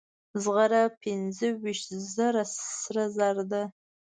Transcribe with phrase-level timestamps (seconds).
[0.43, 2.43] زغره پنځه ویشت زره
[2.81, 3.63] سره زر ده.